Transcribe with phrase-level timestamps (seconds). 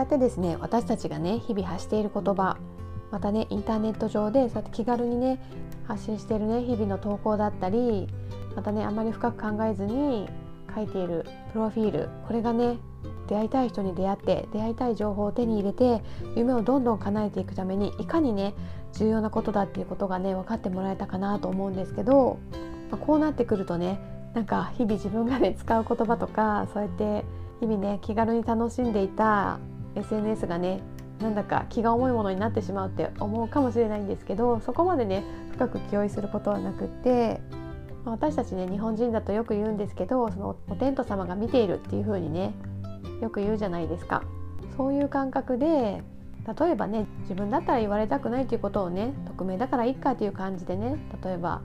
[0.00, 2.56] やってですね私たちがね日々発している言葉
[3.10, 5.40] またねインターネット上でそうやって気軽にね
[5.86, 8.08] 発信してるね日々の投稿だったり
[8.56, 10.28] またねあまり深く考えずに
[10.74, 12.78] 書いているプロフィールこれがね
[13.26, 16.02] 出会いたい人に出会って出会いたい情報を手に入れて
[16.34, 18.54] 夢をどんどん叶えていくためにいかにね
[18.92, 22.38] 重要なことだっていうことがね分かってもらえたかなと思うんですけど、
[22.90, 24.00] まあ、こうなってくるとね
[24.34, 27.24] なんか日々自分がね使う言葉とかそうやって
[27.60, 29.60] 日々ね気軽に楽しんでいた
[29.96, 30.80] SNS がね
[31.20, 37.40] なんだか気が重いものになってしまうって思うかもしれないんですけどそこまでね深く気負いすることはなくって
[38.04, 42.54] 私たちね日本人だとよく言うんですけどそのお天道様が見ているっていう風にね
[43.20, 44.22] よく言うじゃないですか。
[44.76, 46.02] そういう感覚で
[46.58, 51.60] 例えばね自分だったら言われたくないということをね匿名だからいっかという感じでね例えば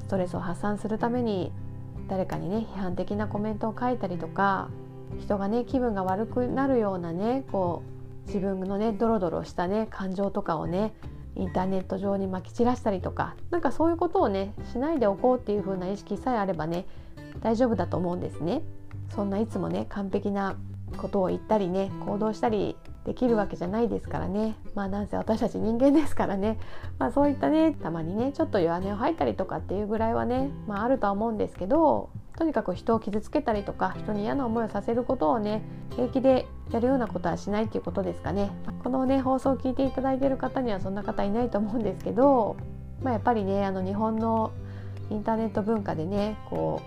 [0.00, 1.52] ストレスを発散するために
[2.08, 4.68] 誰かにね批判的なコメントを書いたりとか
[5.20, 7.82] 人がね気分が悪くなるようなねこ
[8.24, 10.94] う自分のねドロドロしたね感情とかをね
[11.36, 16.86] インターネット上にまき散らしたりとかなんかそういうことをねしないでおこうっていう風な意識さえあればね
[17.40, 18.62] 大丈夫だと思うんですね。
[19.14, 20.56] そんないつもね完璧な
[20.96, 26.58] ことを言ったりね行動したりできるわけじゃないですからねまあなんせ私たち人間ですからね、
[26.98, 35.62] まあ、そういったねたまにねちょっと弱音を吐いたりとかっていうぐらいはね、まあ、あるとは思うんですけどとにかく人を傷つけたりとか人に嫌な思いをさせることをね
[35.94, 38.50] 平気でやるようなことはしないっていうことですかね。
[38.82, 42.56] このね放送を聞いていただいている方にはそんな方いないと思うんですけど、
[43.02, 44.52] まあ、やっぱりねあの日本の
[45.10, 46.82] インターネット文化でねこ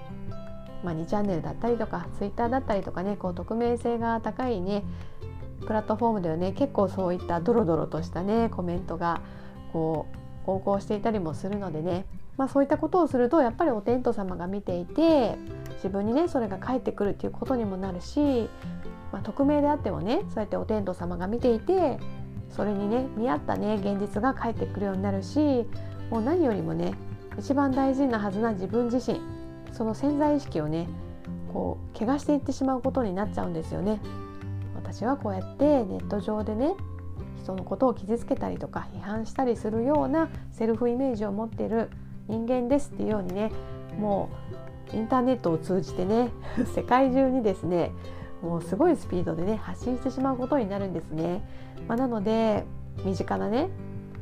[0.83, 4.83] う、まあ、2チャンネルだったりとかツイッターだったりとかねこう匿名性が高いね
[5.65, 9.21] プラットフォームではね結構そういったドロドロとしたねコメントが
[9.73, 12.05] こう横行していたりもするのでね
[12.39, 15.35] まあ、そういったことをするとやっぱりお天道様が見ていて
[15.75, 18.49] 自分にねそれが返ってくるっていうことにもなるし、
[19.11, 21.99] まあ、匿名であってもねそうやってお天道様が見ていて
[22.49, 25.65] それにね見合ったね現実が返ってくるようになるし
[26.09, 26.93] もう何よりもね
[27.37, 29.19] 一番大事なはずな自分自身
[29.73, 30.87] その潜在意識をね
[31.51, 33.99] こう怪我していってしまうことになっちゃうんですよね。
[34.75, 36.73] 私はこうやってネット上でね
[37.43, 41.89] 人のことを傷つけたりとか批判したりするようなセルフイメージを持ってる
[42.29, 43.51] 人間ですっていうようにね
[43.97, 44.29] も
[44.93, 46.29] うインターネットを通じてね
[46.73, 47.91] 世界中にですね
[48.41, 51.43] もうすごいスピードでね発信してしまうことになるんですね。
[51.87, 52.65] まあ、なので
[53.03, 53.69] 身近なね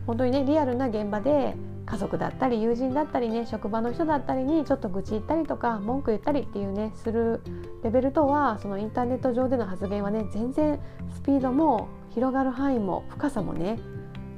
[0.07, 7.41] 本当にねリアルな現場で家族だったり友人だったりね職場の人だったりにちょっと愚痴言ったりとか文句言ったりっていうねする
[7.83, 10.79] レベルとはそのインターネット上での発言はね全然
[11.13, 13.79] スピードも広がる範囲も深さもね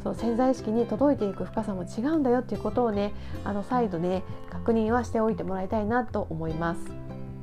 [0.04, 6.82] そう潜在意識に届いていく深さも違うんだよっていうことをねあの再度ね確認はしておいてもらいたいなと思います。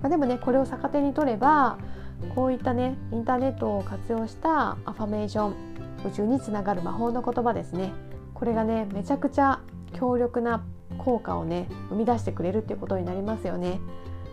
[0.02, 1.78] まあ、でもねこれを逆手に取れば
[2.34, 5.54] こういったねインターネットを活用したアファメーション
[6.06, 7.92] 宇宙につながる魔法の言葉ですね
[8.34, 9.60] これがねめちゃくちゃ
[9.92, 10.64] 強力な
[10.98, 13.80] 効果をね生み出してくれるっていうことになりますよね。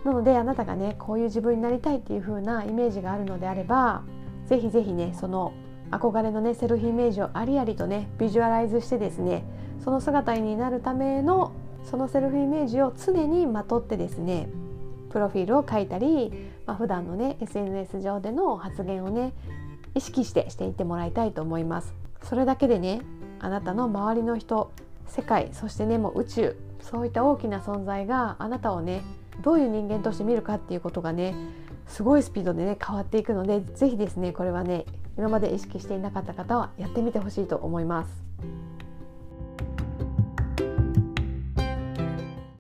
[0.04, 4.04] なのであなたがねこういう自分になりたいっていう風なイメージがあるのであれば
[4.48, 5.54] 是非是非ねその
[6.00, 9.44] 憧れのねセルフイメージをありありとねビジュアライズしてですね
[9.84, 11.54] その姿になるための
[11.90, 14.50] そのセルフイメージを常にまとってですね
[15.10, 16.32] プロフィールを書いたり、
[16.66, 19.34] まあ、普段のね SNS 上での発言をね
[19.94, 21.94] 意識してしていってもらいたいと思います。
[22.24, 23.02] それだけでね
[23.40, 24.72] あなたの周りの人
[25.08, 29.04] 世界そしてねもう宇宙そういった大きな存在があなたをね
[29.42, 31.36] どういう人間として見るかっていうことがね
[31.88, 34.86] すごいスピードでね変わっていくので是非ですねこれはね
[35.18, 38.24] 今まで意識していなかった方はやってみてほしいと思います。